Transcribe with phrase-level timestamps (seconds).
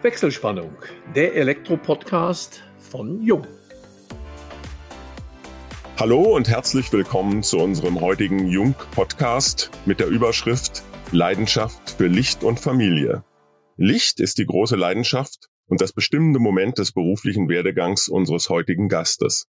[0.00, 0.70] Wechselspannung,
[1.16, 3.44] der Elektro-Podcast von Jung.
[5.96, 12.60] Hallo und herzlich willkommen zu unserem heutigen Jung-Podcast mit der Überschrift Leidenschaft für Licht und
[12.60, 13.24] Familie.
[13.76, 19.48] Licht ist die große Leidenschaft und das bestimmende Moment des beruflichen Werdegangs unseres heutigen Gastes.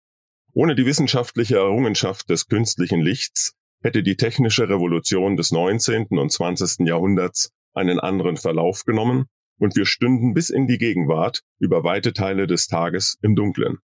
[0.53, 6.05] Ohne die wissenschaftliche Errungenschaft des künstlichen Lichts hätte die technische Revolution des 19.
[6.09, 6.87] und 20.
[6.87, 9.25] Jahrhunderts einen anderen Verlauf genommen
[9.59, 13.77] und wir stünden bis in die Gegenwart über weite Teile des Tages im Dunkeln.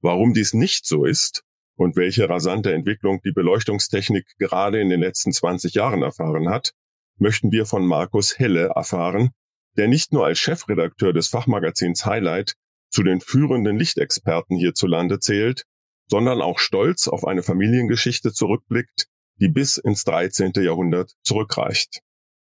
[0.00, 1.44] Warum dies nicht so ist
[1.76, 6.72] und welche rasante Entwicklung die Beleuchtungstechnik gerade in den letzten 20 Jahren erfahren hat,
[7.18, 9.30] möchten wir von Markus Helle erfahren,
[9.76, 12.54] der nicht nur als Chefredakteur des Fachmagazins Highlight
[12.90, 15.64] zu den führenden Lichtexperten hierzulande zählt,
[16.08, 19.06] sondern auch stolz auf eine Familiengeschichte zurückblickt,
[19.40, 20.52] die bis ins 13.
[20.56, 22.00] Jahrhundert zurückreicht.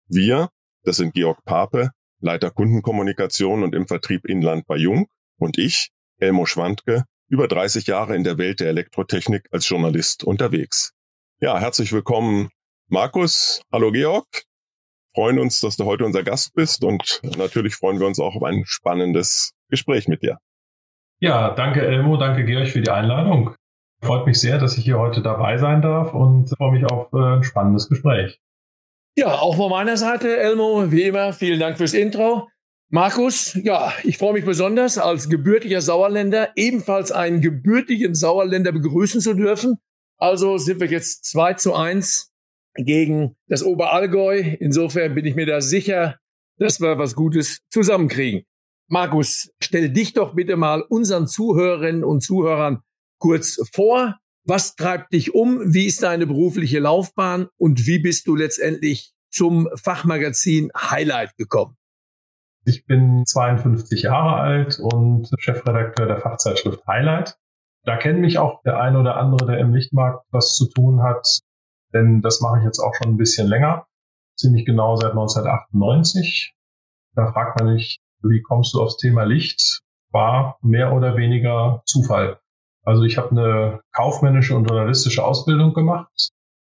[0.08, 0.50] Wir,
[0.84, 1.92] das sind Georg Pape,
[2.24, 8.16] Leiter Kundenkommunikation und im Vertrieb Inland bei Jung und ich, Elmo Schwandke, über 30 Jahre
[8.16, 10.94] in der Welt der Elektrotechnik als Journalist unterwegs.
[11.42, 12.50] Ja, herzlich willkommen,
[12.88, 13.62] Markus.
[13.74, 14.26] Hallo, Georg.
[15.14, 18.44] Freuen uns, dass du heute unser Gast bist und natürlich freuen wir uns auch auf
[18.44, 20.38] ein spannendes Gespräch mit dir.
[21.20, 23.56] Ja, danke Elmo, danke Georg für die Einladung.
[24.02, 27.36] Freut mich sehr, dass ich hier heute dabei sein darf und freue mich auf äh,
[27.38, 28.40] ein spannendes Gespräch.
[29.16, 32.50] Ja, auch von meiner Seite, Elmo, wie immer, vielen Dank fürs Intro.
[32.90, 39.36] Markus, ja, ich freue mich besonders, als gebürtiger Sauerländer ebenfalls einen gebürtigen Sauerländer begrüßen zu
[39.36, 39.76] dürfen.
[40.18, 42.32] Also sind wir jetzt 2 zu 1
[42.76, 44.40] gegen das Oberallgäu.
[44.60, 46.18] Insofern bin ich mir da sicher,
[46.58, 48.46] dass wir was Gutes zusammenkriegen.
[48.90, 52.82] Markus, stell dich doch bitte mal unseren Zuhörerinnen und Zuhörern
[53.20, 55.74] kurz vor was treibt dich um?
[55.74, 57.48] Wie ist deine berufliche Laufbahn?
[57.58, 61.78] Und wie bist du letztendlich zum Fachmagazin Highlight gekommen?
[62.66, 67.36] Ich bin 52 Jahre alt und Chefredakteur der Fachzeitschrift Highlight.
[67.84, 71.40] Da kennen mich auch der ein oder andere, der im Lichtmarkt was zu tun hat,
[71.94, 73.86] denn das mache ich jetzt auch schon ein bisschen länger,
[74.38, 76.54] ziemlich genau seit 1998.
[77.16, 79.82] Da fragt man mich, wie kommst du aufs Thema Licht?
[80.12, 82.40] War mehr oder weniger Zufall.
[82.84, 86.30] Also ich habe eine kaufmännische und journalistische Ausbildung gemacht,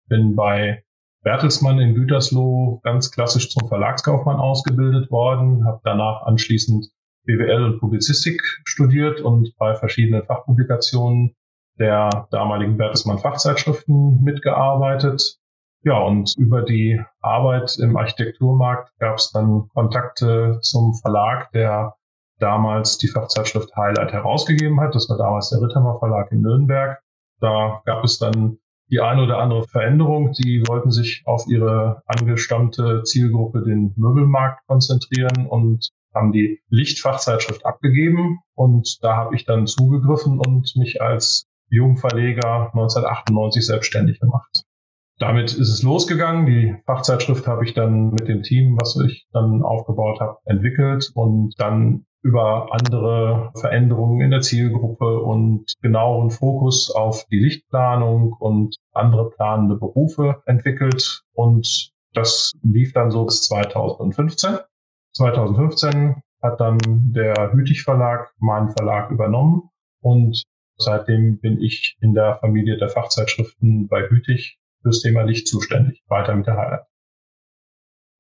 [0.09, 0.85] bin bei
[1.23, 6.87] Bertelsmann in Gütersloh ganz klassisch zum Verlagskaufmann ausgebildet worden, habe danach anschließend
[7.25, 11.35] BWL und Publizistik studiert und bei verschiedenen Fachpublikationen
[11.79, 15.39] der damaligen Bertelsmann Fachzeitschriften mitgearbeitet.
[15.83, 21.95] Ja, und über die Arbeit im Architekturmarkt gab es dann Kontakte zum Verlag, der
[22.39, 24.95] damals die Fachzeitschrift Highlight herausgegeben hat.
[24.95, 27.01] Das war damals der Rittermer Verlag in Nürnberg.
[27.41, 28.59] Da gab es dann
[28.91, 30.33] die eine oder andere Veränderung.
[30.33, 38.41] Die wollten sich auf ihre angestammte Zielgruppe, den Möbelmarkt, konzentrieren und haben die Lichtfachzeitschrift abgegeben.
[38.55, 44.65] Und da habe ich dann zugegriffen und mich als Jungverleger 1998 selbstständig gemacht.
[45.19, 46.47] Damit ist es losgegangen.
[46.47, 51.55] Die Fachzeitschrift habe ich dann mit dem Team, was ich dann aufgebaut habe, entwickelt und
[51.59, 59.29] dann über andere Veränderungen in der Zielgruppe und genaueren Fokus auf die Lichtplanung und andere
[59.29, 61.23] planende Berufe entwickelt.
[61.35, 64.59] Und das lief dann so bis 2015.
[65.13, 66.79] 2015 hat dann
[67.13, 69.69] der Hütig Verlag meinen Verlag übernommen
[70.01, 70.45] und
[70.79, 76.35] seitdem bin ich in der Familie der Fachzeitschriften bei Hütig fürs Thema Licht zuständig, weiter
[76.35, 76.87] mit der Highlight.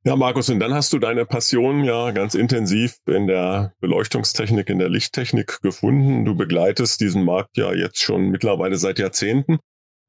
[0.06, 4.78] Ja, Markus, und dann hast du deine Passion ja ganz intensiv in der Beleuchtungstechnik, in
[4.78, 6.26] der Lichttechnik gefunden.
[6.26, 9.60] Du begleitest diesen Markt ja jetzt schon mittlerweile seit Jahrzehnten.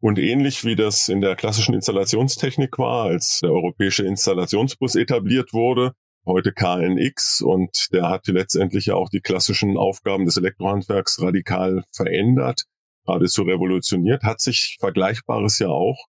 [0.01, 5.93] Und ähnlich wie das in der klassischen Installationstechnik war, als der europäische Installationsbus etabliert wurde,
[6.25, 12.65] heute KNX, und der hat letztendlich ja auch die klassischen Aufgaben des Elektrohandwerks radikal verändert,
[13.05, 16.05] geradezu revolutioniert, hat sich Vergleichbares ja auch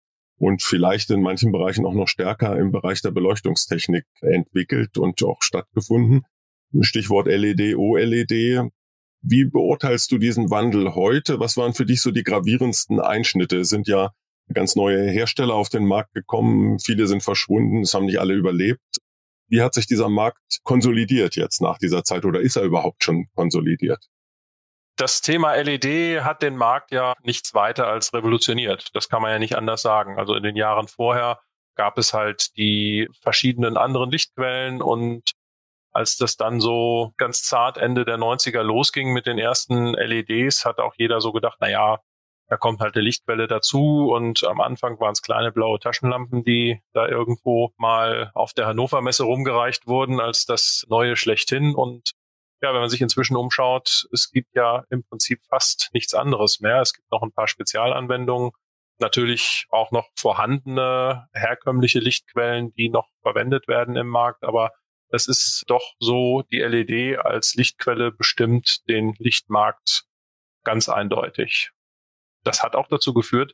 [0.41, 5.43] und vielleicht in manchen Bereichen auch noch stärker im Bereich der Beleuchtungstechnik entwickelt und auch
[5.43, 6.23] stattgefunden.
[6.81, 8.71] Stichwort LED, OLED.
[9.21, 11.39] Wie beurteilst du diesen Wandel heute?
[11.39, 13.59] Was waren für dich so die gravierendsten Einschnitte?
[13.59, 14.13] Es sind ja
[14.51, 16.79] ganz neue Hersteller auf den Markt gekommen.
[16.79, 17.81] Viele sind verschwunden.
[17.81, 18.81] Es haben nicht alle überlebt.
[19.47, 23.27] Wie hat sich dieser Markt konsolidiert jetzt nach dieser Zeit oder ist er überhaupt schon
[23.35, 24.07] konsolidiert?
[24.97, 28.89] Das Thema LED hat den Markt ja nichts weiter als revolutioniert.
[28.93, 30.17] Das kann man ja nicht anders sagen.
[30.19, 31.39] Also in den Jahren vorher
[31.75, 35.31] gab es halt die verschiedenen anderen Lichtquellen und
[35.93, 40.79] als das dann so ganz zart Ende der 90er losging mit den ersten LEDs, hat
[40.79, 41.99] auch jeder so gedacht, na ja,
[42.47, 46.81] da kommt halt eine Lichtquelle dazu und am Anfang waren es kleine blaue Taschenlampen, die
[46.93, 52.11] da irgendwo mal auf der Hannover Messe rumgereicht wurden als das neue schlechthin und
[52.61, 56.81] ja, wenn man sich inzwischen umschaut, es gibt ja im Prinzip fast nichts anderes mehr.
[56.81, 58.51] Es gibt noch ein paar Spezialanwendungen,
[58.99, 64.71] natürlich auch noch vorhandene herkömmliche Lichtquellen, die noch verwendet werden im Markt, aber
[65.09, 70.05] es ist doch so, die LED als Lichtquelle bestimmt den Lichtmarkt
[70.63, 71.71] ganz eindeutig.
[72.43, 73.53] Das hat auch dazu geführt,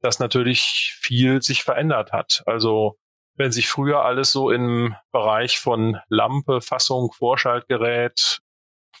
[0.00, 2.42] dass natürlich viel sich verändert hat.
[2.46, 2.96] Also
[3.36, 8.40] wenn sich früher alles so im Bereich von Lampe, Fassung, Vorschaltgerät,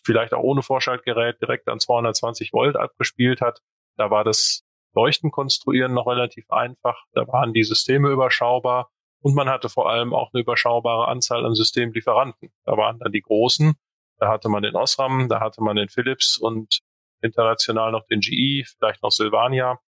[0.04, 3.60] vielleicht auch ohne Vorschaltgerät direkt an 220 Volt abgespielt hat,
[3.96, 4.62] da war das
[4.94, 7.04] Leuchten konstruieren noch relativ einfach.
[7.12, 8.90] Da waren die Systeme überschaubar
[9.20, 12.50] und man hatte vor allem auch eine überschaubare Anzahl an Systemlieferanten.
[12.64, 13.74] Da waren dann die großen,
[14.18, 16.80] da hatte man den Osram, da hatte man den Philips und
[17.20, 19.80] international noch den GE, vielleicht noch Silvania.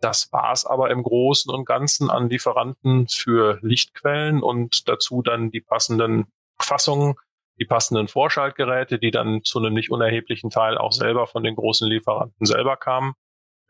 [0.00, 5.50] Das war es aber im Großen und Ganzen an Lieferanten für Lichtquellen und dazu dann
[5.50, 6.26] die passenden
[6.60, 7.14] Fassungen,
[7.60, 11.88] die passenden Vorschaltgeräte, die dann zu einem nicht unerheblichen Teil auch selber von den großen
[11.88, 13.14] Lieferanten selber kamen.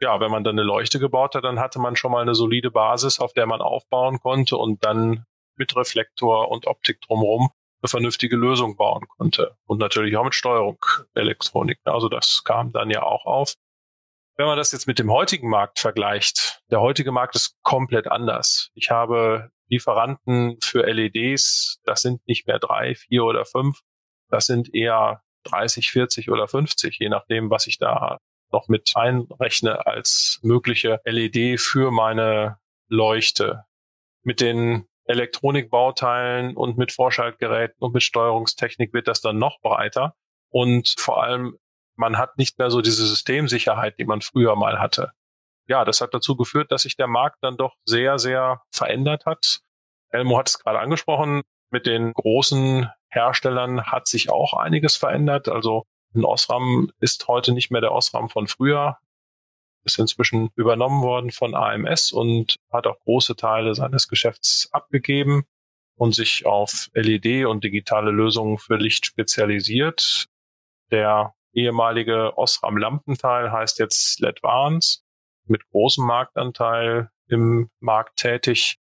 [0.00, 2.70] Ja, wenn man dann eine Leuchte gebaut hat, dann hatte man schon mal eine solide
[2.70, 5.24] Basis, auf der man aufbauen konnte und dann
[5.56, 7.50] mit Reflektor und Optik drumherum
[7.84, 9.56] eine vernünftige Lösung bauen konnte.
[9.66, 10.78] Und natürlich auch mit Steuerung
[11.14, 11.78] Elektronik.
[11.84, 13.54] Also das kam dann ja auch auf.
[14.36, 18.70] Wenn man das jetzt mit dem heutigen Markt vergleicht, der heutige Markt ist komplett anders.
[18.74, 23.80] Ich habe Lieferanten für LEDs, das sind nicht mehr drei, vier oder fünf,
[24.28, 28.18] das sind eher 30, 40 oder 50, je nachdem, was ich da
[28.50, 32.58] noch mit einrechne als mögliche LED für meine
[32.88, 33.64] Leuchte.
[34.22, 40.14] Mit den Elektronikbauteilen und mit Vorschaltgeräten und mit Steuerungstechnik wird das dann noch breiter.
[40.50, 41.58] Und vor allem
[41.96, 45.12] man hat nicht mehr so diese Systemsicherheit, die man früher mal hatte.
[45.66, 49.60] Ja, das hat dazu geführt, dass sich der Markt dann doch sehr, sehr verändert hat.
[50.10, 55.48] Elmo hat es gerade angesprochen, mit den großen Herstellern hat sich auch einiges verändert.
[55.48, 55.84] Also
[56.14, 58.98] ein Osram ist heute nicht mehr der Osram von früher,
[59.84, 65.46] ist inzwischen übernommen worden von AMS und hat auch große Teile seines Geschäfts abgegeben
[65.96, 70.26] und sich auf LED und digitale Lösungen für Licht spezialisiert.
[70.90, 75.03] Der ehemalige Osram Lampenteil heißt jetzt Ledvance
[75.46, 78.76] mit großem Marktanteil im Markt tätig.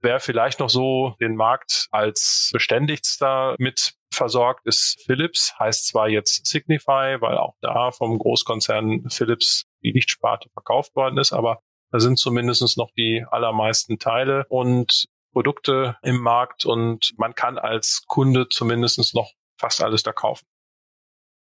[0.00, 6.46] Wer vielleicht noch so den Markt als beständigster mit versorgt ist Philips, heißt zwar jetzt
[6.46, 11.60] Signify, weil auch da vom Großkonzern Philips die Lichtsparte verkauft worden ist, aber
[11.90, 18.04] da sind zumindest noch die allermeisten Teile und Produkte im Markt und man kann als
[18.06, 20.46] Kunde zumindest noch fast alles da kaufen.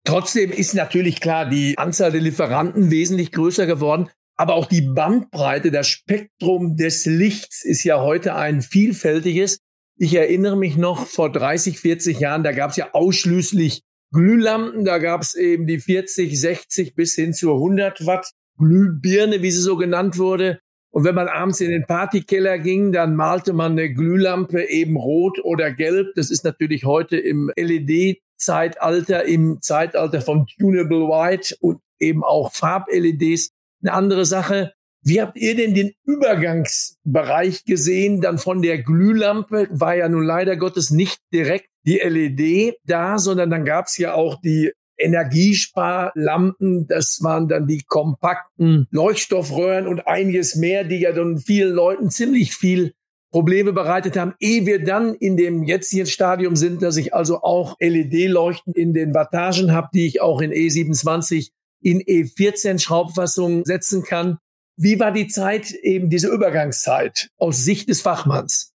[0.05, 4.11] Trotzdem ist natürlich klar, die Anzahl der Lieferanten wesentlich größer geworden.
[4.37, 9.59] Aber auch die Bandbreite, das Spektrum des Lichts ist ja heute ein vielfältiges.
[9.97, 13.83] Ich erinnere mich noch vor 30, 40 Jahren, da gab es ja ausschließlich
[14.13, 19.51] Glühlampen, da gab es eben die 40, 60 bis hin zur 100 Watt Glühbirne, wie
[19.51, 20.61] sie so genannt wurde.
[20.91, 25.39] Und wenn man abends in den Partykeller ging, dann malte man eine Glühlampe eben rot
[25.43, 26.09] oder gelb.
[26.17, 32.53] Das ist natürlich heute im LED Zeitalter, im Zeitalter von Tunable White und eben auch
[32.53, 33.53] Farb-LEDs
[33.83, 34.73] eine andere Sache.
[35.05, 38.21] Wie habt ihr denn den Übergangsbereich gesehen?
[38.21, 43.51] Dann von der Glühlampe war ja nun leider Gottes nicht direkt die LED da, sondern
[43.51, 46.87] dann gab es ja auch die Energiesparlampen.
[46.87, 52.55] Das waren dann die kompakten Leuchtstoffröhren und einiges mehr, die ja dann vielen Leuten ziemlich
[52.55, 52.93] viel
[53.33, 57.77] Probleme bereitet haben, ehe wir dann in dem jetzigen Stadium sind, dass ich also auch
[57.81, 61.49] LED-Leuchten in den Wattagen habe, die ich auch in E27
[61.83, 64.39] in E14 Schraubfassungen setzen kann.
[64.77, 68.73] Wie war die Zeit, eben diese Übergangszeit aus Sicht des Fachmanns?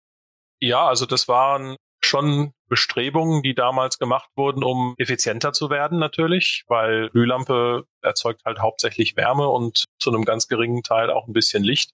[0.60, 6.64] Ja, also das waren schon Bestrebungen, die damals gemacht wurden, um effizienter zu werden natürlich,
[6.66, 11.62] weil Glühlampe erzeugt halt hauptsächlich Wärme und zu einem ganz geringen Teil auch ein bisschen
[11.62, 11.90] Licht.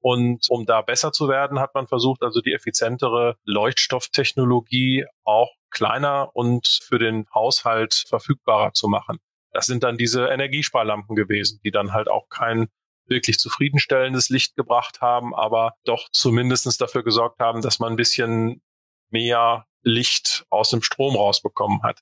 [0.00, 6.30] Und um da besser zu werden, hat man versucht, also die effizientere Leuchtstofftechnologie auch kleiner
[6.34, 9.18] und für den Haushalt verfügbarer zu machen.
[9.52, 12.68] Das sind dann diese Energiesparlampen gewesen, die dann halt auch kein
[13.06, 18.62] wirklich zufriedenstellendes Licht gebracht haben, aber doch zumindestens dafür gesorgt haben, dass man ein bisschen
[19.10, 22.00] mehr Licht aus dem Strom rausbekommen hat.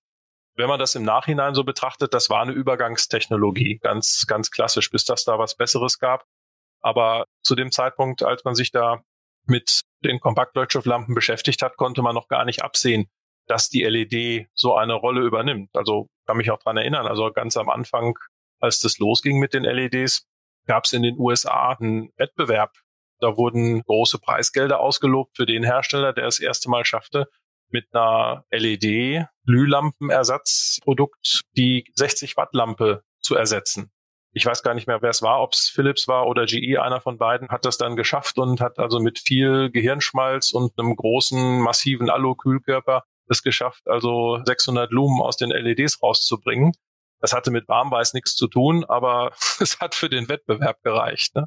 [0.57, 5.05] Wenn man das im Nachhinein so betrachtet, das war eine Übergangstechnologie, ganz, ganz klassisch, bis
[5.05, 6.25] das da was Besseres gab.
[6.81, 9.03] Aber zu dem Zeitpunkt, als man sich da
[9.47, 13.07] mit den Kompaktleuchtstofflampen beschäftigt hat, konnte man noch gar nicht absehen,
[13.47, 15.71] dass die LED so eine Rolle übernimmt.
[15.75, 18.18] Also kann mich auch dran erinnern, also ganz am Anfang,
[18.61, 20.26] als das losging mit den LEDs,
[20.66, 22.73] gab es in den USA einen Wettbewerb.
[23.21, 27.28] Da wurden große Preisgelder ausgelobt für den Hersteller, der das erste Mal schaffte,
[27.71, 33.90] mit einer LED-Glühlampenersatzprodukt die 60 Watt Lampe zu ersetzen.
[34.33, 37.00] Ich weiß gar nicht mehr, wer es war, ob es Philips war oder GE, einer
[37.00, 41.59] von beiden, hat das dann geschafft und hat also mit viel Gehirnschmalz und einem großen,
[41.61, 46.73] massiven Alu-Kühlkörper es geschafft, also 600 Lumen aus den LEDs rauszubringen.
[47.21, 51.35] Das hatte mit Warmweiß nichts zu tun, aber es hat für den Wettbewerb gereicht.
[51.35, 51.47] Ne?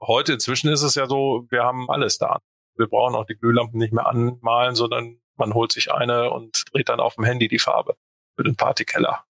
[0.00, 2.40] Heute inzwischen ist es ja so, wir haben alles da.
[2.76, 6.88] Wir brauchen auch die Glühlampen nicht mehr anmalen, sondern man holt sich eine und dreht
[6.88, 7.96] dann auf dem Handy die Farbe
[8.36, 9.24] für den Partykeller.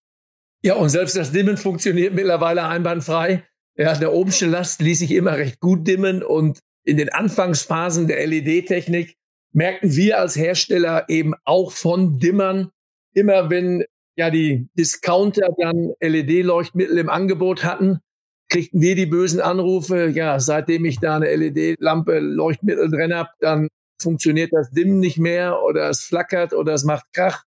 [0.63, 3.45] Ja, und selbst das Dimmen funktioniert mittlerweile einwandfrei.
[3.77, 8.27] Ja, der oberste Last ließ sich immer recht gut dimmen und in den Anfangsphasen der
[8.27, 9.17] LED-Technik
[9.53, 12.71] merkten wir als Hersteller eben auch von Dimmern,
[13.13, 13.85] immer wenn
[14.17, 18.01] ja die Discounter dann LED-Leuchtmittel im Angebot hatten,
[18.49, 23.69] kriegten wir die bösen Anrufe, ja, seitdem ich da eine LED-Lampe Leuchtmittel drin habe, dann
[24.01, 27.45] funktioniert das Dimmen nicht mehr oder es flackert oder es macht Krach.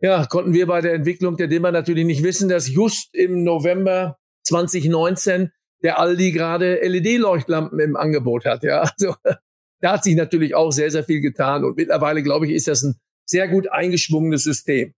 [0.00, 4.16] Ja, konnten wir bei der Entwicklung der Dimmer natürlich nicht wissen, dass just im November
[4.44, 8.62] 2019 der Aldi gerade LED-Leuchtlampen im Angebot hat.
[8.62, 9.14] Ja, also
[9.80, 12.82] da hat sich natürlich auch sehr, sehr viel getan und mittlerweile, glaube ich, ist das
[12.82, 12.94] ein
[13.24, 14.94] sehr gut eingeschwungenes System.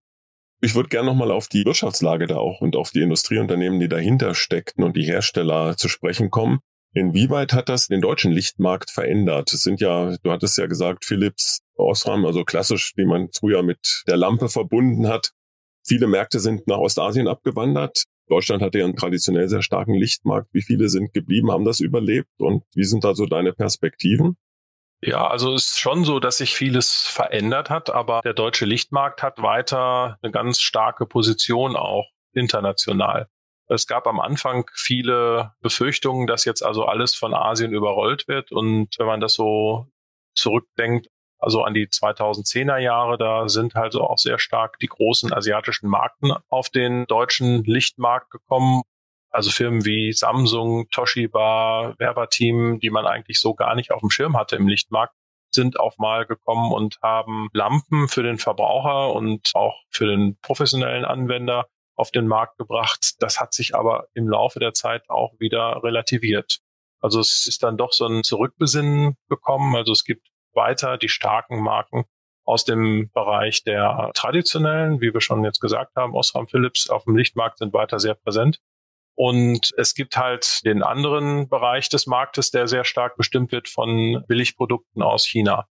[0.61, 4.35] Ich würde gerne nochmal auf die Wirtschaftslage da auch und auf die Industrieunternehmen, die dahinter
[4.35, 6.61] steckten und die Hersteller zu sprechen kommen.
[6.95, 9.53] Inwieweit hat das den deutschen Lichtmarkt verändert?
[9.53, 14.05] Es sind ja, du hattest ja gesagt, Philips, Osram, also klassisch, wie man früher mit
[14.07, 15.33] der Lampe verbunden hat.
[15.85, 18.05] Viele Märkte sind nach Ostasien abgewandert.
[18.29, 20.49] Deutschland hatte ja einen traditionell sehr starken Lichtmarkt.
[20.53, 22.31] Wie viele sind geblieben, haben das überlebt?
[22.39, 24.37] Und wie sind da so deine Perspektiven?
[25.05, 29.43] Ja, also ist schon so, dass sich vieles verändert hat, aber der deutsche Lichtmarkt hat
[29.43, 33.27] weiter eine ganz starke Position auch international.
[33.67, 38.53] Es gab am Anfang viele Befürchtungen, dass jetzt also alles von Asien überrollt wird.
[38.53, 39.89] Und wenn man das so
[40.35, 45.89] zurückdenkt, also an die 2010er Jahre, da sind halt auch sehr stark die großen asiatischen
[45.89, 48.83] Marken auf den deutschen Lichtmarkt gekommen
[49.33, 54.37] also Firmen wie Samsung, Toshiba, Werberteam, die man eigentlich so gar nicht auf dem Schirm
[54.37, 55.15] hatte im Lichtmarkt,
[55.55, 61.05] sind auf mal gekommen und haben Lampen für den Verbraucher und auch für den professionellen
[61.05, 63.17] Anwender auf den Markt gebracht.
[63.21, 66.61] Das hat sich aber im Laufe der Zeit auch wieder relativiert.
[67.01, 69.77] Also es ist dann doch so ein Zurückbesinnen gekommen.
[69.77, 72.05] Also es gibt weiter die starken Marken
[72.45, 77.17] aus dem Bereich der traditionellen, wie wir schon jetzt gesagt haben, Osram Philips auf dem
[77.17, 78.61] Lichtmarkt sind weiter sehr präsent.
[79.15, 84.25] Und es gibt halt den anderen Bereich des Marktes, der sehr stark bestimmt wird von
[84.27, 85.67] Billigprodukten aus China.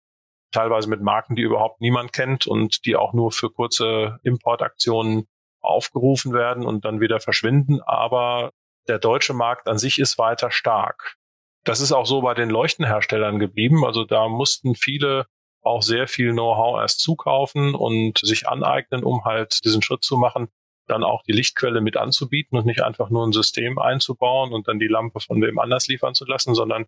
[0.51, 5.27] Teilweise mit Marken, die überhaupt niemand kennt und die auch nur für kurze Importaktionen
[5.61, 7.81] aufgerufen werden und dann wieder verschwinden.
[7.81, 8.51] Aber
[8.87, 11.15] der deutsche Markt an sich ist weiter stark.
[11.63, 13.85] Das ist auch so bei den Leuchtenherstellern geblieben.
[13.85, 15.25] Also da mussten viele
[15.61, 20.49] auch sehr viel Know-how erst zukaufen und sich aneignen, um halt diesen Schritt zu machen,
[20.91, 24.79] dann auch die Lichtquelle mit anzubieten und nicht einfach nur ein System einzubauen und dann
[24.79, 26.85] die Lampe von wem anders liefern zu lassen, sondern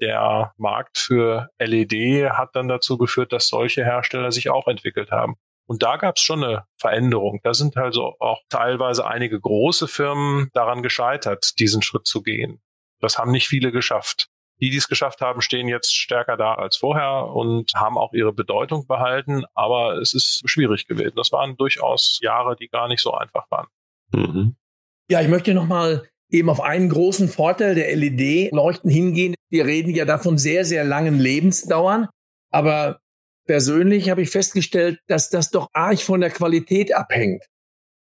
[0.00, 5.36] der Markt für LED hat dann dazu geführt, dass solche Hersteller sich auch entwickelt haben.
[5.66, 7.40] Und da gab es schon eine Veränderung.
[7.44, 12.60] Da sind also auch teilweise einige große Firmen daran gescheitert, diesen Schritt zu gehen.
[12.98, 14.28] Das haben nicht viele geschafft.
[14.60, 18.32] Die, die es geschafft haben, stehen jetzt stärker da als vorher und haben auch ihre
[18.32, 19.44] Bedeutung behalten.
[19.54, 21.14] Aber es ist schwierig gewesen.
[21.16, 23.68] Das waren durchaus Jahre, die gar nicht so einfach waren.
[24.12, 24.56] Mhm.
[25.10, 29.34] Ja, ich möchte noch mal eben auf einen großen Vorteil der LED-Leuchten hingehen.
[29.48, 32.08] Wir reden ja davon sehr, sehr langen Lebensdauern.
[32.52, 33.00] Aber
[33.46, 37.44] persönlich habe ich festgestellt, dass das doch arg von der Qualität abhängt.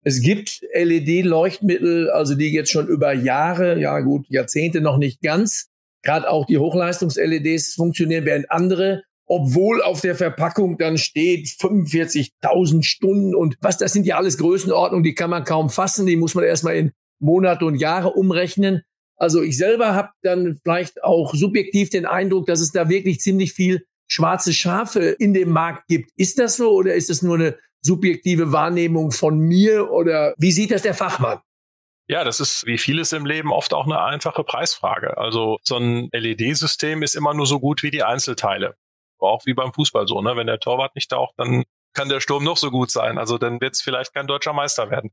[0.04, 5.70] Es gibt LED-Leuchtmittel, also die jetzt schon über Jahre, ja gut, Jahrzehnte noch nicht ganz,
[6.08, 13.36] Gerade auch die Hochleistungs-LEDs funktionieren, während andere, obwohl auf der Verpackung dann steht 45.000 Stunden
[13.36, 16.46] und was, das sind ja alles Größenordnungen, die kann man kaum fassen, die muss man
[16.46, 18.84] erstmal in Monate und Jahre umrechnen.
[19.18, 23.52] Also ich selber habe dann vielleicht auch subjektiv den Eindruck, dass es da wirklich ziemlich
[23.52, 26.12] viel schwarze Schafe in dem Markt gibt.
[26.16, 30.72] Ist das so oder ist es nur eine subjektive Wahrnehmung von mir oder wie sieht
[30.72, 31.40] das der Fachmann?
[32.10, 35.18] Ja, das ist wie vieles im Leben oft auch eine einfache Preisfrage.
[35.18, 38.76] Also so ein LED-System ist immer nur so gut wie die Einzelteile.
[39.20, 40.38] Auch wie beim Fußball so, ne?
[40.38, 43.18] Wenn der Torwart nicht taucht, dann kann der Sturm noch so gut sein.
[43.18, 45.12] Also dann wird es vielleicht kein deutscher Meister werden.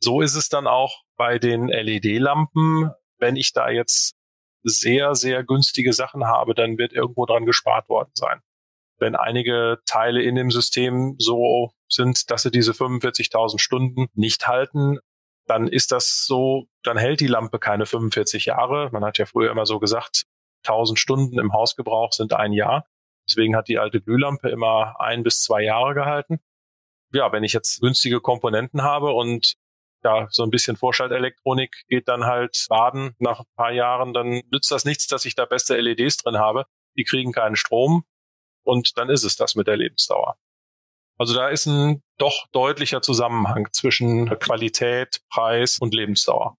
[0.00, 2.92] So ist es dann auch bei den LED-Lampen.
[3.18, 4.14] Wenn ich da jetzt
[4.62, 8.40] sehr, sehr günstige Sachen habe, dann wird irgendwo dran gespart worden sein.
[8.98, 14.98] Wenn einige Teile in dem System so sind, dass sie diese 45.000 Stunden nicht halten,
[15.46, 18.90] dann ist das so, dann hält die Lampe keine 45 Jahre.
[18.92, 20.24] Man hat ja früher immer so gesagt,
[20.64, 22.86] 1000 Stunden im Hausgebrauch sind ein Jahr.
[23.28, 26.40] Deswegen hat die alte Glühlampe immer ein bis zwei Jahre gehalten.
[27.12, 29.54] Ja, wenn ich jetzt günstige Komponenten habe und
[30.04, 34.70] ja, so ein bisschen Vorschaltelektronik geht dann halt baden nach ein paar Jahren, dann nützt
[34.70, 36.66] das nichts, dass ich da beste LEDs drin habe.
[36.96, 38.04] Die kriegen keinen Strom
[38.62, 40.36] und dann ist es das mit der Lebensdauer.
[41.18, 46.56] Also da ist ein doch deutlicher Zusammenhang zwischen Qualität, Preis und Lebensdauer.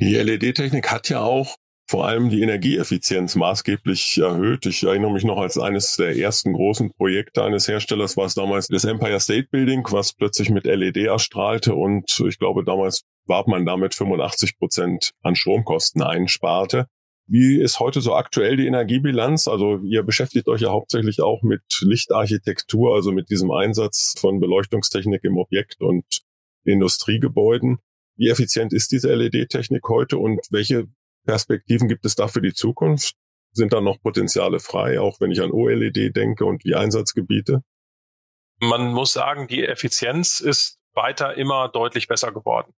[0.00, 1.56] Die LED-Technik hat ja auch
[1.90, 4.64] vor allem die Energieeffizienz maßgeblich erhöht.
[4.64, 8.68] Ich erinnere mich noch als eines der ersten großen Projekte eines Herstellers war es damals
[8.68, 13.66] das Empire State Building, was plötzlich mit LED erstrahlte und ich glaube damals warb man
[13.66, 16.86] damit 85 Prozent an Stromkosten einsparte.
[17.32, 19.46] Wie ist heute so aktuell die Energiebilanz?
[19.46, 25.22] Also ihr beschäftigt euch ja hauptsächlich auch mit Lichtarchitektur, also mit diesem Einsatz von Beleuchtungstechnik
[25.22, 26.22] im Objekt und
[26.64, 27.78] Industriegebäuden.
[28.16, 30.88] Wie effizient ist diese LED-Technik heute und welche
[31.24, 33.14] Perspektiven gibt es da für die Zukunft?
[33.52, 37.62] Sind da noch Potenziale frei, auch wenn ich an OLED denke und die Einsatzgebiete?
[38.58, 42.72] Man muss sagen, die Effizienz ist weiter immer deutlich besser geworden.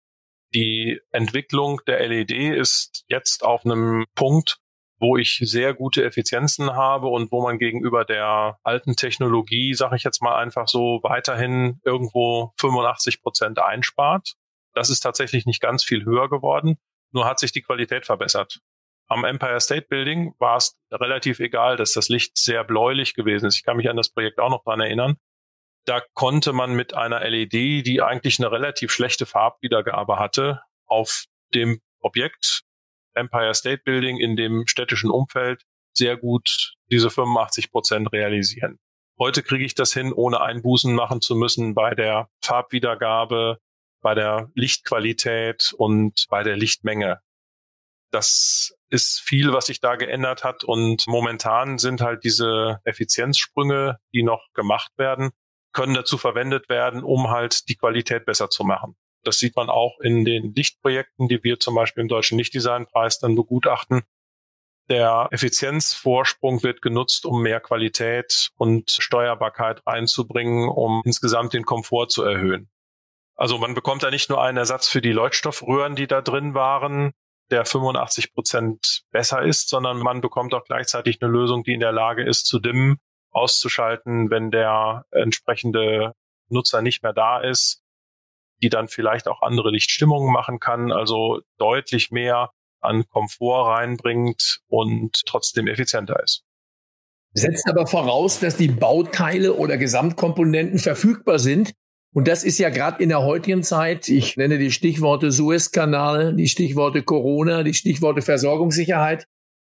[0.54, 4.59] Die Entwicklung der LED ist jetzt auf einem Punkt,
[4.99, 10.04] wo ich sehr gute Effizienzen habe und wo man gegenüber der alten Technologie, sage ich
[10.04, 14.35] jetzt mal einfach so, weiterhin irgendwo 85 Prozent einspart.
[14.75, 16.76] Das ist tatsächlich nicht ganz viel höher geworden.
[17.12, 18.61] Nur hat sich die Qualität verbessert.
[19.09, 23.57] Am Empire State Building war es relativ egal, dass das Licht sehr bläulich gewesen ist.
[23.57, 25.16] Ich kann mich an das Projekt auch noch dran erinnern.
[25.87, 31.80] Da konnte man mit einer LED, die eigentlich eine relativ schlechte Farbwiedergabe hatte, auf dem
[32.00, 32.62] Objekt
[33.14, 38.78] Empire State Building in dem städtischen Umfeld sehr gut diese 85 Prozent realisieren.
[39.18, 43.58] Heute kriege ich das hin, ohne Einbußen machen zu müssen bei der Farbwiedergabe,
[44.00, 47.20] bei der Lichtqualität und bei der Lichtmenge.
[48.10, 54.22] Das ist viel, was sich da geändert hat und momentan sind halt diese Effizienzsprünge, die
[54.22, 55.30] noch gemacht werden,
[55.72, 58.96] können dazu verwendet werden, um halt die Qualität besser zu machen.
[59.22, 63.34] Das sieht man auch in den Lichtprojekten, die wir zum Beispiel im Deutschen Lichtdesignpreis dann
[63.34, 64.02] begutachten.
[64.88, 72.25] Der Effizienzvorsprung wird genutzt, um mehr Qualität und Steuerbarkeit reinzubringen, um insgesamt den Komfort zu
[72.25, 72.71] erhöhen.
[73.36, 77.12] Also man bekommt da nicht nur einen Ersatz für die Leuchtstoffröhren, die da drin waren,
[77.50, 81.92] der 85 Prozent besser ist, sondern man bekommt auch gleichzeitig eine Lösung, die in der
[81.92, 82.99] Lage ist zu dimmen,
[83.30, 86.14] auszuschalten, wenn der entsprechende
[86.49, 87.82] Nutzer nicht mehr da ist,
[88.62, 95.23] die dann vielleicht auch andere Lichtstimmungen machen kann, also deutlich mehr an Komfort reinbringt und
[95.26, 96.45] trotzdem effizienter ist.
[97.32, 101.73] Setzt aber voraus, dass die Bauteile oder Gesamtkomponenten verfügbar sind,
[102.12, 106.49] und das ist ja gerade in der heutigen Zeit, ich nenne die Stichworte Suezkanal, die
[106.49, 109.26] Stichworte Corona, die Stichworte Versorgungssicherheit,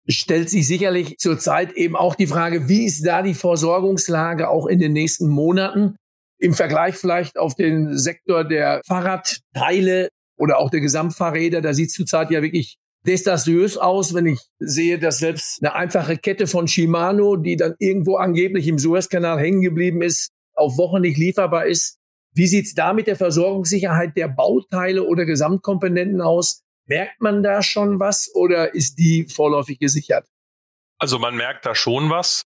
[0.08, 4.80] stellt sich sicherlich zurzeit eben auch die Frage, wie ist da die Versorgungslage auch in
[4.80, 5.96] den nächsten Monaten
[6.40, 11.62] im Vergleich vielleicht auf den Sektor der Fahrradteile oder auch der Gesamtfahrräder.
[11.62, 16.18] Da sieht es zurzeit ja wirklich desaströs aus, wenn ich sehe, dass selbst eine einfache
[16.18, 21.18] Kette von Shimano, die dann irgendwo angeblich im Suezkanal hängen geblieben ist, auf Wochen nicht
[21.18, 21.98] lieferbar ist.
[22.34, 26.62] Wie sieht's da mit der Versorgungssicherheit der Bauteile oder Gesamtkomponenten aus?
[26.86, 30.28] Merkt man da schon was oder ist die vorläufig gesichert?
[30.98, 32.44] Also man merkt da schon was.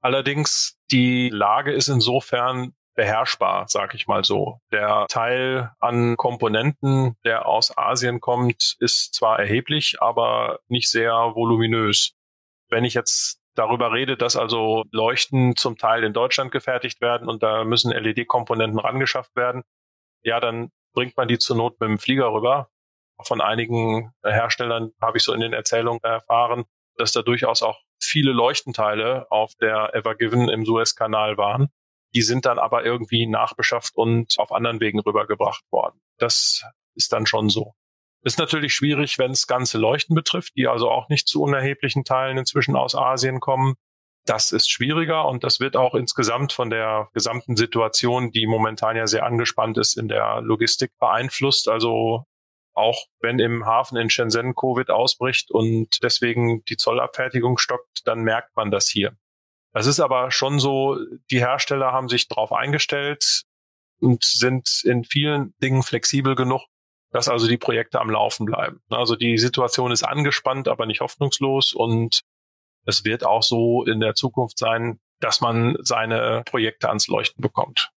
[0.00, 4.60] Allerdings die Lage ist insofern beherrschbar, sag ich mal so.
[4.72, 12.12] Der Teil an Komponenten, der aus Asien kommt, ist zwar erheblich, aber nicht sehr voluminös.
[12.68, 17.42] Wenn ich jetzt darüber redet, dass also Leuchten zum Teil in Deutschland gefertigt werden und
[17.42, 19.62] da müssen LED-Komponenten rangeschafft werden,
[20.22, 22.68] ja, dann bringt man die zur Not mit dem Flieger rüber.
[23.22, 26.64] Von einigen Herstellern habe ich so in den Erzählungen erfahren,
[26.96, 31.68] dass da durchaus auch viele Leuchtenteile auf der Ever Given im Suezkanal waren.
[32.14, 36.00] Die sind dann aber irgendwie nachbeschafft und auf anderen Wegen rübergebracht worden.
[36.18, 37.74] Das ist dann schon so.
[38.22, 42.38] Ist natürlich schwierig, wenn es ganze Leuchten betrifft, die also auch nicht zu unerheblichen Teilen
[42.38, 43.74] inzwischen aus Asien kommen.
[44.24, 49.06] Das ist schwieriger und das wird auch insgesamt von der gesamten Situation, die momentan ja
[49.06, 51.68] sehr angespannt ist in der Logistik beeinflusst.
[51.68, 52.24] Also
[52.74, 58.56] auch wenn im Hafen in Shenzhen Covid ausbricht und deswegen die Zollabfertigung stockt, dann merkt
[58.56, 59.16] man das hier.
[59.72, 60.96] Es ist aber schon so,
[61.30, 63.42] die Hersteller haben sich darauf eingestellt
[64.00, 66.62] und sind in vielen Dingen flexibel genug,
[67.10, 68.82] dass also die Projekte am Laufen bleiben.
[68.88, 72.22] Also die Situation ist angespannt, aber nicht hoffnungslos und
[72.86, 77.90] es wird auch so in der Zukunft sein, dass man seine Projekte ans Leuchten bekommt.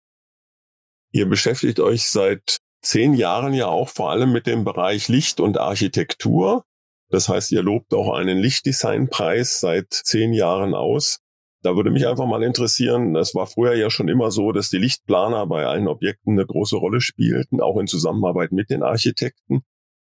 [1.10, 5.58] Ihr beschäftigt euch seit zehn Jahren ja auch vor allem mit dem Bereich Licht und
[5.58, 6.64] Architektur.
[7.10, 11.20] Das heißt, ihr lobt auch einen Lichtdesignpreis seit zehn Jahren aus.
[11.62, 14.78] Da würde mich einfach mal interessieren, es war früher ja schon immer so, dass die
[14.78, 19.62] Lichtplaner bei allen Objekten eine große Rolle spielten, auch in Zusammenarbeit mit den Architekten.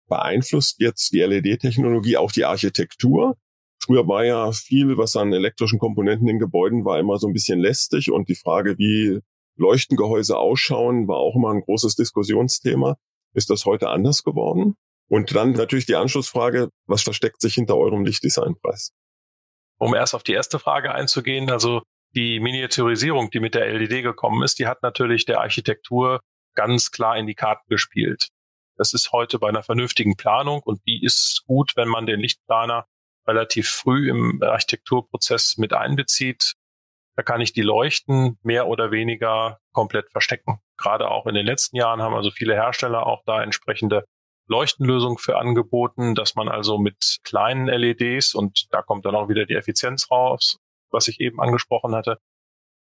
[0.09, 3.37] Beeinflusst jetzt die LED-Technologie auch die Architektur?
[3.85, 7.61] Früher war ja viel, was an elektrischen Komponenten in Gebäuden war, immer so ein bisschen
[7.61, 9.21] lästig und die Frage, wie
[9.57, 12.97] Leuchtengehäuse ausschauen, war auch immer ein großes Diskussionsthema.
[13.35, 14.77] Ist das heute anders geworden?
[15.09, 18.93] Und dann natürlich die Anschlussfrage, was versteckt sich hinter eurem Lichtdesignpreis?
[19.79, 21.83] Um erst auf die erste Frage einzugehen, also
[22.15, 26.21] die Miniaturisierung, die mit der LED gekommen ist, die hat natürlich der Architektur
[26.55, 28.29] ganz klar in die Karten gespielt.
[28.77, 32.87] Das ist heute bei einer vernünftigen Planung und die ist gut, wenn man den Lichtplaner
[33.27, 36.55] relativ früh im Architekturprozess mit einbezieht.
[37.17, 40.59] Da kann ich die Leuchten mehr oder weniger komplett verstecken.
[40.77, 44.05] Gerade auch in den letzten Jahren haben also viele Hersteller auch da entsprechende
[44.47, 49.47] Leuchtenlösung für angeboten, dass man also mit kleinen LEDs und da kommt dann auch wieder
[49.47, 50.59] die Effizienz raus,
[50.91, 52.19] was ich eben angesprochen hatte.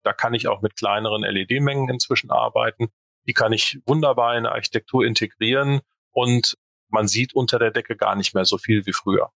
[0.04, 2.90] Da kann ich auch mit kleineren LED-Mengen inzwischen arbeiten.
[3.28, 5.80] Die kann ich wunderbar in Architektur integrieren
[6.12, 6.58] und
[6.90, 9.32] man sieht unter der Decke gar nicht mehr so viel wie früher.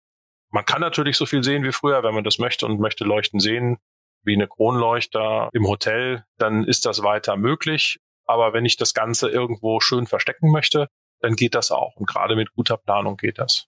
[0.50, 3.40] Man kann natürlich so viel sehen wie früher, wenn man das möchte und möchte Leuchten
[3.40, 3.78] sehen,
[4.24, 8.00] wie eine Kronleuchter im Hotel, dann ist das weiter möglich.
[8.26, 11.96] Aber wenn ich das Ganze irgendwo schön verstecken möchte, dann geht das auch.
[11.96, 13.68] Und gerade mit guter Planung geht das.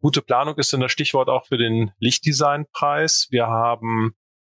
[0.00, 3.28] Gute Planung ist dann das Stichwort auch für den Lichtdesignpreis.
[3.30, 4.14] Wir haben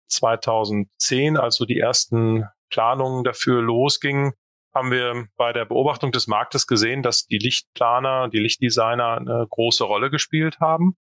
[0.09, 4.33] 2010, als so die ersten Planungen dafür losgingen,
[4.73, 9.83] haben wir bei der Beobachtung des Marktes gesehen, dass die Lichtplaner, die Lichtdesigner eine große
[9.83, 10.95] Rolle gespielt haben.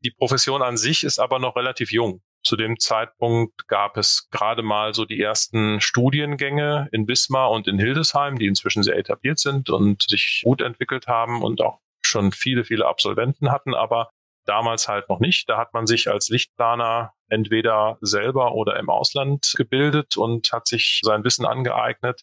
[0.00, 2.20] Die Profession an sich ist aber noch relativ jung.
[2.44, 7.78] Zu dem Zeitpunkt gab es gerade mal so die ersten Studiengänge in Wismar und in
[7.78, 12.64] Hildesheim, die inzwischen sehr etabliert sind und sich gut entwickelt haben und auch schon viele,
[12.64, 14.10] viele Absolventen hatten, aber
[14.44, 15.48] damals halt noch nicht.
[15.48, 21.00] Da hat man sich als Lichtplaner entweder selber oder im Ausland gebildet und hat sich
[21.02, 22.22] sein Wissen angeeignet.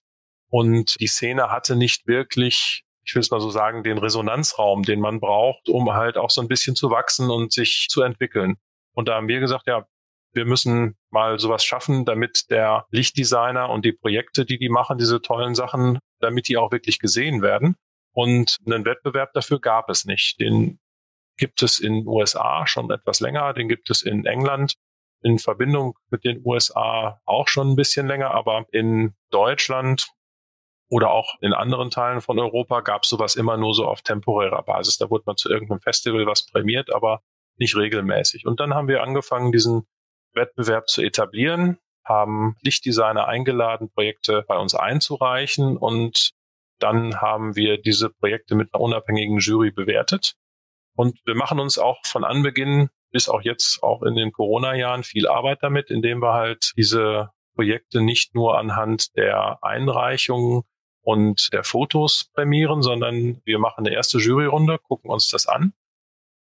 [0.49, 4.99] Und die Szene hatte nicht wirklich, ich will es mal so sagen, den Resonanzraum, den
[4.99, 8.57] man braucht, um halt auch so ein bisschen zu wachsen und sich zu entwickeln.
[8.93, 9.87] Und da haben wir gesagt, ja,
[10.33, 15.21] wir müssen mal sowas schaffen, damit der Lichtdesigner und die Projekte, die die machen, diese
[15.21, 17.75] tollen Sachen, damit die auch wirklich gesehen werden.
[18.13, 20.39] Und einen Wettbewerb dafür gab es nicht.
[20.39, 20.79] Den
[21.37, 24.75] gibt es in USA schon etwas länger, den gibt es in England
[25.23, 30.07] in Verbindung mit den USA auch schon ein bisschen länger, aber in Deutschland
[30.89, 34.63] oder auch in anderen Teilen von Europa gab es sowas immer nur so auf temporärer
[34.63, 34.97] Basis.
[34.97, 37.21] Da wurde man zu irgendeinem Festival was prämiert, aber
[37.57, 38.45] nicht regelmäßig.
[38.45, 39.87] Und dann haben wir angefangen, diesen
[40.33, 46.31] Wettbewerb zu etablieren, haben Lichtdesigner eingeladen, Projekte bei uns einzureichen und
[46.79, 50.33] dann haben wir diese Projekte mit einer unabhängigen Jury bewertet.
[50.95, 55.27] Und wir machen uns auch von Anbeginn bis auch jetzt auch in den Corona-Jahren viel
[55.27, 60.63] Arbeit damit, indem wir halt diese Projekte nicht nur anhand der Einreichungen
[61.01, 65.73] und der Fotos prämieren, sondern wir machen eine erste Juryrunde, gucken uns das an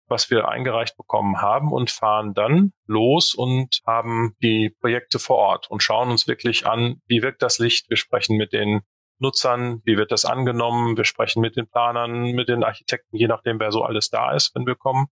[0.08, 5.70] was wir eingereicht bekommen haben und fahren dann los und haben die Projekte vor Ort
[5.70, 7.90] und schauen uns wirklich an, wie wirkt das Licht.
[7.90, 8.82] Wir sprechen mit den
[9.20, 10.98] Nutzern, wie wird das angenommen.
[10.98, 14.54] Wir sprechen mit den Planern, mit den Architekten, je nachdem, wer so alles da ist,
[14.56, 15.08] wenn wir kommen.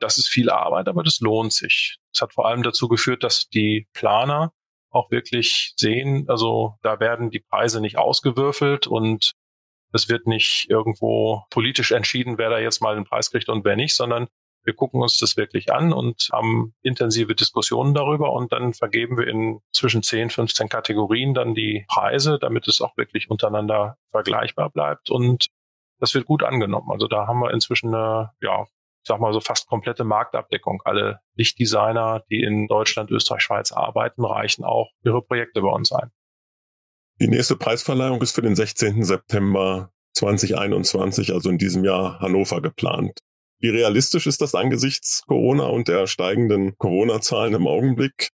[0.00, 1.98] Das ist viel Arbeit, aber das lohnt sich.
[2.12, 4.52] Es hat vor allem dazu geführt, dass die Planer
[4.90, 9.32] auch wirklich sehen, also da werden die Preise nicht ausgewürfelt und
[9.92, 13.76] es wird nicht irgendwo politisch entschieden, wer da jetzt mal den Preis kriegt und wer
[13.76, 14.28] nicht, sondern
[14.64, 19.26] wir gucken uns das wirklich an und haben intensive Diskussionen darüber und dann vergeben wir
[19.26, 25.10] in zwischen 10, 15 Kategorien dann die Preise, damit es auch wirklich untereinander vergleichbar bleibt
[25.10, 25.46] und
[26.00, 26.90] das wird gut angenommen.
[26.92, 30.82] Also da haben wir inzwischen eine, ja, ich sag mal so fast komplette Marktabdeckung.
[30.84, 36.10] Alle Lichtdesigner, die in Deutschland, Österreich, Schweiz arbeiten, reichen auch ihre Projekte bei uns ein.
[37.20, 39.02] Die nächste Preisverleihung ist für den 16.
[39.02, 43.18] September 2021, also in diesem Jahr Hannover geplant.
[43.58, 48.28] Wie realistisch ist das angesichts Corona und der steigenden Corona-Zahlen im Augenblick?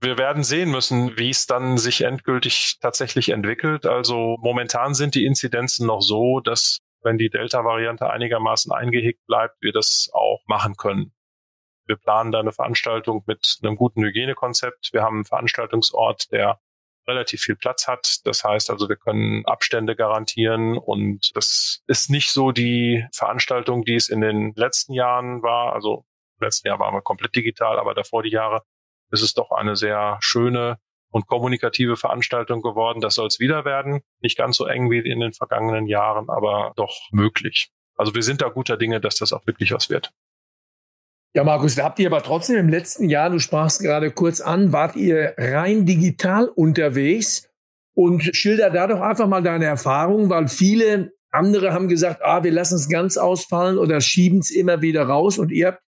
[0.00, 3.84] Wir werden sehen müssen, wie es dann sich endgültig tatsächlich entwickelt.
[3.84, 9.72] Also momentan sind die Inzidenzen noch so, dass wenn die Delta-Variante einigermaßen eingehegt bleibt, wir
[9.72, 11.12] das auch machen können.
[11.86, 14.90] Wir planen da eine Veranstaltung mit einem guten Hygienekonzept.
[14.92, 16.60] Wir haben einen Veranstaltungsort, der
[17.10, 18.20] relativ viel Platz hat.
[18.24, 23.96] Das heißt also, wir können Abstände garantieren und das ist nicht so die Veranstaltung, die
[23.96, 25.74] es in den letzten Jahren war.
[25.74, 26.06] Also
[26.38, 28.62] im letzten Jahr waren wir komplett digital, aber davor die Jahre
[29.10, 30.78] ist es doch eine sehr schöne
[31.10, 33.00] und kommunikative Veranstaltung geworden.
[33.00, 34.00] Das soll es wieder werden.
[34.20, 37.70] Nicht ganz so eng wie in den vergangenen Jahren, aber doch möglich.
[37.96, 40.12] Also wir sind da guter Dinge, dass das auch wirklich was wird.
[41.32, 44.72] Ja, Markus, da habt ihr aber trotzdem im letzten Jahr, du sprachst gerade kurz an,
[44.72, 47.48] wart ihr rein digital unterwegs
[47.94, 52.50] und schilder da doch einfach mal deine Erfahrungen, weil viele andere haben gesagt, ah, wir
[52.50, 55.82] lassen es ganz ausfallen oder schieben es immer wieder raus und ihr habt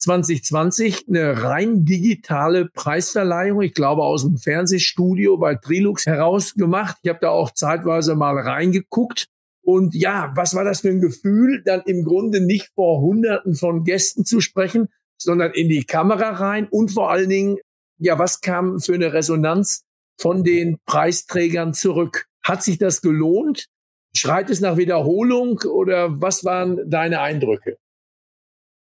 [0.00, 6.96] 2020 eine rein digitale Preisverleihung, ich glaube aus dem Fernsehstudio bei Trilux herausgemacht.
[7.02, 9.28] Ich habe da auch zeitweise mal reingeguckt
[9.68, 13.84] und ja, was war das für ein Gefühl, dann im Grunde nicht vor Hunderten von
[13.84, 17.58] Gästen zu sprechen, sondern in die Kamera rein und vor allen Dingen,
[17.98, 19.82] ja, was kam für eine Resonanz
[20.18, 22.28] von den Preisträgern zurück?
[22.42, 23.66] Hat sich das gelohnt?
[24.16, 27.76] Schreit es nach Wiederholung oder was waren deine Eindrücke?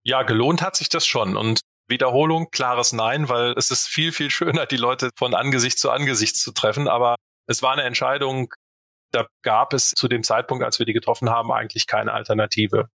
[0.05, 4.31] Ja, gelohnt hat sich das schon und Wiederholung, klares Nein, weil es ist viel, viel
[4.31, 6.87] schöner, die Leute von Angesicht zu Angesicht zu treffen.
[6.87, 7.17] Aber
[7.49, 8.55] es war eine Entscheidung,
[9.13, 12.89] da gab es zu dem Zeitpunkt, als wir die getroffen haben, eigentlich keine Alternative.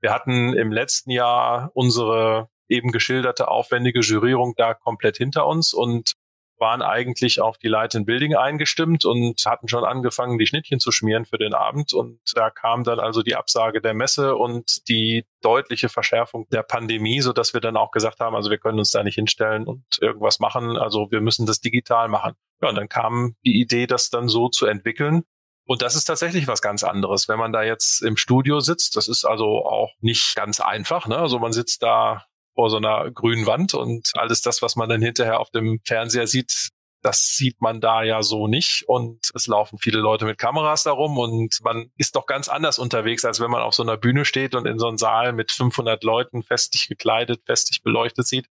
[0.00, 6.14] Wir hatten im letzten Jahr unsere eben geschilderte aufwendige Jurierung da komplett hinter uns und
[6.60, 10.92] waren eigentlich auf die Light in Building eingestimmt und hatten schon angefangen, die Schnittchen zu
[10.92, 11.92] schmieren für den Abend.
[11.94, 17.22] Und da kam dann also die Absage der Messe und die deutliche Verschärfung der Pandemie,
[17.22, 19.84] so dass wir dann auch gesagt haben, also wir können uns da nicht hinstellen und
[20.00, 20.76] irgendwas machen.
[20.76, 22.34] Also wir müssen das digital machen.
[22.62, 25.24] Ja, und dann kam die Idee, das dann so zu entwickeln.
[25.70, 28.96] Und das ist tatsächlich was ganz anderes, wenn man da jetzt im Studio sitzt.
[28.96, 31.06] Das ist also auch nicht ganz einfach.
[31.06, 31.16] Ne?
[31.16, 35.00] Also man sitzt da vor so einer grünen Wand und alles das, was man dann
[35.00, 36.70] hinterher auf dem Fernseher sieht,
[37.02, 41.18] das sieht man da ja so nicht und es laufen viele Leute mit Kameras darum
[41.18, 44.56] und man ist doch ganz anders unterwegs, als wenn man auf so einer Bühne steht
[44.56, 48.48] und in so einem Saal mit 500 Leuten festig gekleidet, festig beleuchtet sieht.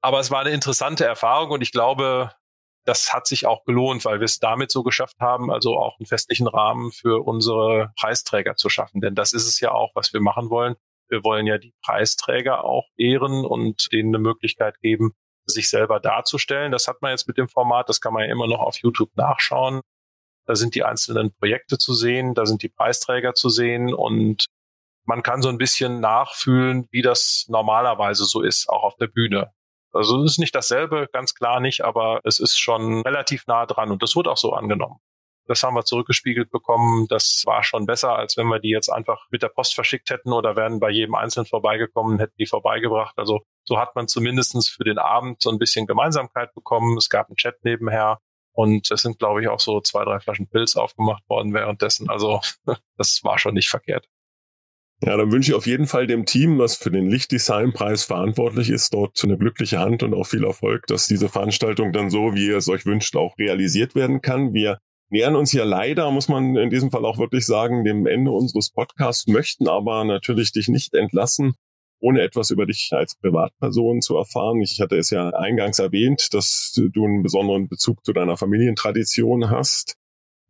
[0.00, 2.32] Aber es war eine interessante Erfahrung und ich glaube,
[2.90, 6.06] das hat sich auch gelohnt, weil wir es damit so geschafft haben, also auch einen
[6.06, 9.00] festlichen Rahmen für unsere Preisträger zu schaffen.
[9.00, 10.74] Denn das ist es ja auch, was wir machen wollen.
[11.08, 15.12] Wir wollen ja die Preisträger auch ehren und denen eine Möglichkeit geben,
[15.46, 16.72] sich selber darzustellen.
[16.72, 19.16] Das hat man jetzt mit dem Format, das kann man ja immer noch auf YouTube
[19.16, 19.82] nachschauen.
[20.46, 24.46] Da sind die einzelnen Projekte zu sehen, da sind die Preisträger zu sehen und
[25.04, 29.52] man kann so ein bisschen nachfühlen, wie das normalerweise so ist, auch auf der Bühne.
[29.92, 33.90] Also es ist nicht dasselbe, ganz klar nicht, aber es ist schon relativ nah dran
[33.90, 35.00] und das wurde auch so angenommen.
[35.46, 37.08] Das haben wir zurückgespiegelt bekommen.
[37.08, 40.32] Das war schon besser, als wenn wir die jetzt einfach mit der Post verschickt hätten
[40.32, 43.18] oder wären bei jedem Einzelnen vorbeigekommen, hätten die vorbeigebracht.
[43.18, 46.96] Also so hat man zumindestens für den Abend so ein bisschen Gemeinsamkeit bekommen.
[46.96, 48.20] Es gab einen Chat nebenher.
[48.52, 52.08] Und es sind, glaube ich, auch so zwei, drei Flaschen Pilz aufgemacht worden währenddessen.
[52.10, 52.40] Also
[52.96, 54.06] das war schon nicht verkehrt.
[55.02, 58.92] Ja, dann wünsche ich auf jeden Fall dem Team, was für den Lichtdesignpreis verantwortlich ist,
[58.92, 62.58] dort eine glückliche Hand und auch viel Erfolg, dass diese Veranstaltung dann so, wie ihr
[62.58, 64.52] es euch wünscht, auch realisiert werden kann.
[64.52, 68.30] Wir nähern uns ja leider, muss man in diesem Fall auch wirklich sagen, dem Ende
[68.30, 71.54] unseres Podcasts, möchten aber natürlich dich nicht entlassen,
[72.00, 74.60] ohne etwas über dich als Privatperson zu erfahren.
[74.60, 79.96] Ich hatte es ja eingangs erwähnt, dass du einen besonderen Bezug zu deiner Familientradition hast.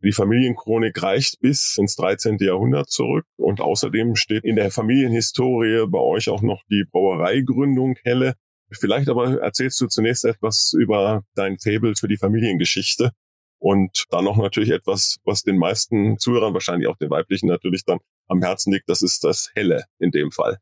[0.03, 2.37] Die Familienchronik reicht bis ins 13.
[2.39, 8.33] Jahrhundert zurück und außerdem steht in der Familienhistorie bei euch auch noch die Brauereigründung Helle.
[8.71, 13.11] Vielleicht aber erzählst du zunächst etwas über dein Fable für die Familiengeschichte
[13.59, 17.99] und dann noch natürlich etwas, was den meisten Zuhörern, wahrscheinlich auch den weiblichen natürlich dann
[18.27, 20.57] am Herzen liegt, das ist das Helle in dem Fall.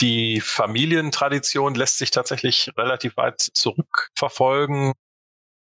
[0.00, 4.94] Die Familientradition lässt sich tatsächlich relativ weit zurückverfolgen.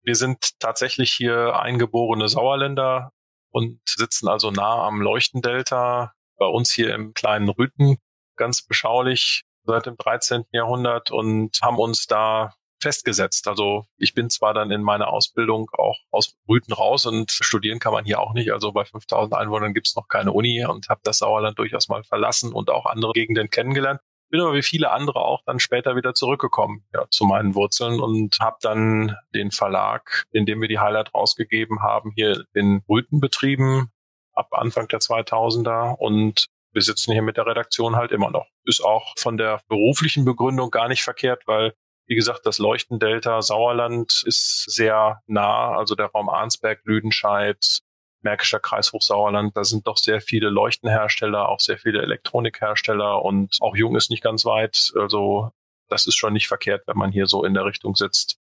[0.06, 3.12] Wir sind tatsächlich hier eingeborene Sauerländer
[3.50, 7.98] und sitzen also nah am Leuchtendelta, bei uns hier im kleinen Rüten,
[8.36, 10.44] ganz beschaulich seit dem 13.
[10.52, 13.48] Jahrhundert und haben uns da festgesetzt.
[13.48, 17.94] Also ich bin zwar dann in meiner Ausbildung auch aus Rüten raus und studieren kann
[17.94, 18.52] man hier auch nicht.
[18.52, 22.04] Also bei 5000 Einwohnern gibt es noch keine Uni und habe das Sauerland durchaus mal
[22.04, 26.14] verlassen und auch andere Gegenden kennengelernt bin aber wie viele andere auch dann später wieder
[26.14, 31.14] zurückgekommen ja, zu meinen Wurzeln und habe dann den Verlag, in dem wir die Highlight
[31.14, 33.92] rausgegeben haben, hier in Brüten betrieben
[34.34, 38.48] ab Anfang der 2000er und wir sitzen hier mit der Redaktion halt immer noch.
[38.66, 41.74] Ist auch von der beruflichen Begründung gar nicht verkehrt, weil
[42.08, 47.80] wie gesagt, das Leuchtendelta Sauerland ist sehr nah, also der Raum Arnsberg, Lüdenscheid,
[48.26, 53.76] Märkischer Kreis Hochsauerland, da sind doch sehr viele Leuchtenhersteller, auch sehr viele Elektronikhersteller und auch
[53.76, 54.92] Jung ist nicht ganz weit.
[54.96, 55.52] Also
[55.88, 58.38] das ist schon nicht verkehrt, wenn man hier so in der Richtung sitzt.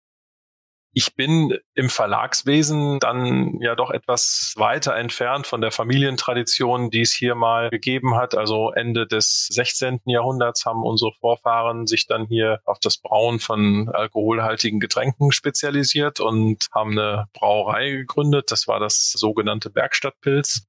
[0.92, 7.14] Ich bin im Verlagswesen dann ja doch etwas weiter entfernt von der Familientradition, die es
[7.14, 8.36] hier mal gegeben hat.
[8.36, 10.02] Also Ende des 16.
[10.06, 16.68] Jahrhunderts haben unsere Vorfahren sich dann hier auf das Brauen von alkoholhaltigen Getränken spezialisiert und
[16.74, 18.52] haben eine Brauerei gegründet.
[18.52, 20.66] Das war das sogenannte Bergstadtpilz.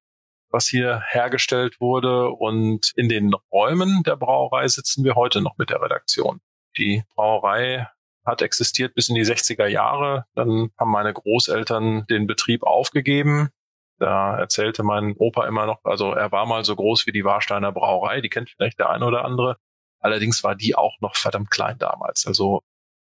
[0.50, 2.28] was hier hergestellt wurde.
[2.30, 6.40] Und in den Räumen der Brauerei sitzen wir heute noch mit der Redaktion.
[6.76, 7.88] Die Brauerei
[8.24, 10.24] hat existiert bis in die 60er Jahre.
[10.34, 13.50] Dann haben meine Großeltern den Betrieb aufgegeben.
[13.98, 17.70] Da erzählte mein Opa immer noch, also er war mal so groß wie die Warsteiner
[17.70, 19.56] Brauerei, die kennt vielleicht der eine oder andere.
[20.00, 22.26] Allerdings war die auch noch verdammt klein damals.
[22.26, 22.62] Also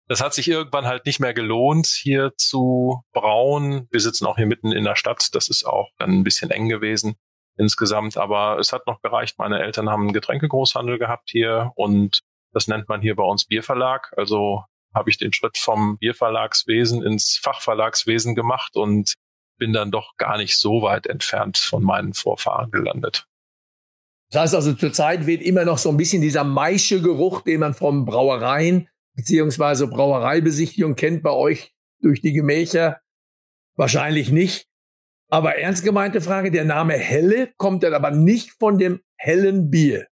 [0.08, 3.88] das hat sich irgendwann halt nicht mehr gelohnt, hier zu brauen.
[3.90, 5.34] Wir sitzen auch hier mitten in der Stadt.
[5.34, 7.16] Das ist auch dann ein bisschen eng gewesen
[7.58, 8.16] insgesamt.
[8.16, 9.38] Aber es hat noch gereicht.
[9.38, 12.20] Meine Eltern haben einen Getränkegroßhandel gehabt hier und
[12.52, 14.14] das nennt man hier bei uns Bierverlag.
[14.16, 14.64] Also
[14.96, 19.14] habe ich den Schritt vom Bierverlagswesen ins Fachverlagswesen gemacht und
[19.58, 23.26] bin dann doch gar nicht so weit entfernt von meinen Vorfahren gelandet.
[24.30, 28.04] Das heißt also, zurzeit weht immer noch so ein bisschen dieser Maische-Geruch, den man vom
[28.04, 33.00] Brauereien beziehungsweise Brauereibesichtigung kennt bei euch durch die Gemächer.
[33.76, 34.66] Wahrscheinlich nicht.
[35.28, 40.06] Aber ernst gemeinte Frage, der Name Helle kommt dann aber nicht von dem hellen Bier.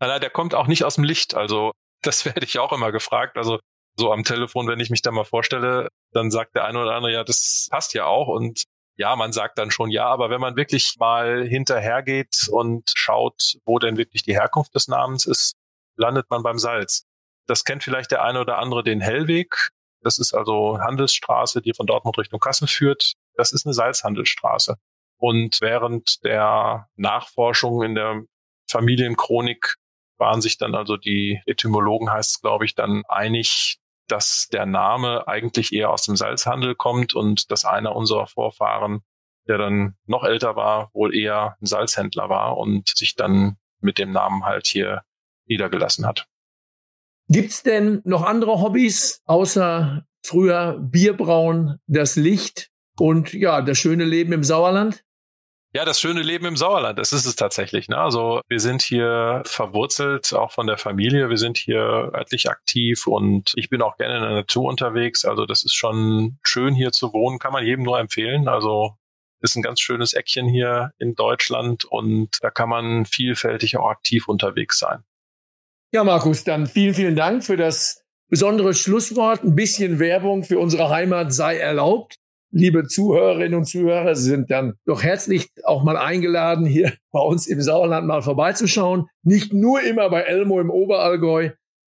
[0.00, 1.34] Nein, nein, der kommt auch nicht aus dem Licht.
[1.34, 3.36] Also das werde ich auch immer gefragt.
[3.36, 3.58] Also
[3.98, 7.12] so am Telefon, wenn ich mich da mal vorstelle, dann sagt der eine oder andere,
[7.12, 8.28] ja, das passt ja auch.
[8.28, 8.64] Und
[8.96, 13.78] ja, man sagt dann schon ja, aber wenn man wirklich mal hinterhergeht und schaut, wo
[13.78, 15.54] denn wirklich die Herkunft des Namens ist,
[15.96, 17.04] landet man beim Salz.
[17.46, 19.70] Das kennt vielleicht der eine oder andere den Hellweg.
[20.02, 23.14] Das ist also Handelsstraße, die von Dortmund Richtung Kassel führt.
[23.34, 24.76] Das ist eine Salzhandelsstraße.
[25.18, 28.22] Und während der Nachforschung in der
[28.68, 29.76] Familienchronik
[30.18, 35.26] waren sich dann also die Etymologen heißt es, glaube ich, dann einig, dass der Name
[35.28, 39.02] eigentlich eher aus dem Salzhandel kommt und dass einer unserer Vorfahren,
[39.48, 44.12] der dann noch älter war, wohl eher ein Salzhändler war und sich dann mit dem
[44.12, 45.02] Namen halt hier
[45.46, 46.26] niedergelassen hat.
[47.28, 54.32] Gibt's denn noch andere Hobbys außer früher Bierbrauen, das Licht und ja, das schöne Leben
[54.32, 55.04] im Sauerland?
[55.76, 57.88] Ja, das schöne Leben im Sauerland, das ist es tatsächlich.
[57.88, 57.98] Ne?
[57.98, 61.28] Also wir sind hier verwurzelt, auch von der Familie.
[61.28, 65.26] Wir sind hier örtlich aktiv und ich bin auch gerne in der Natur unterwegs.
[65.26, 68.48] Also das ist schon schön hier zu wohnen, kann man jedem nur empfehlen.
[68.48, 68.94] Also
[69.42, 74.28] ist ein ganz schönes Eckchen hier in Deutschland und da kann man vielfältig auch aktiv
[74.28, 75.04] unterwegs sein.
[75.92, 79.44] Ja, Markus, dann vielen, vielen Dank für das besondere Schlusswort.
[79.44, 82.16] Ein bisschen Werbung für unsere Heimat sei erlaubt
[82.56, 87.46] liebe Zuhörerinnen und Zuhörer, Sie sind dann doch herzlich auch mal eingeladen, hier bei uns
[87.46, 89.08] im Sauerland mal vorbeizuschauen.
[89.22, 91.50] Nicht nur immer bei Elmo im Oberallgäu.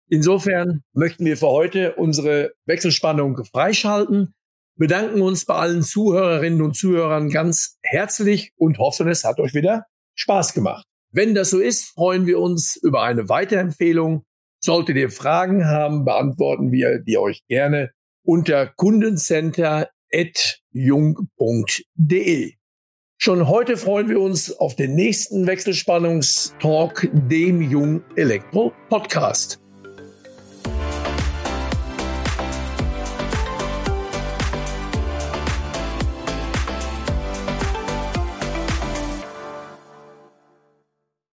[0.07, 4.35] Insofern möchten wir für heute unsere Wechselspannung freischalten,
[4.77, 9.85] bedanken uns bei allen Zuhörerinnen und Zuhörern ganz herzlich und hoffen, es hat euch wieder
[10.15, 10.85] Spaß gemacht.
[11.11, 14.25] Wenn das so ist, freuen wir uns über eine Weiterempfehlung.
[14.59, 17.91] Solltet ihr Fragen haben, beantworten wir die euch gerne
[18.23, 19.89] unter Kundencenter
[20.71, 22.53] jung.de.
[23.23, 29.60] Schon heute freuen wir uns auf den nächsten Wechselspannungstalk, dem Jung Elektro Podcast.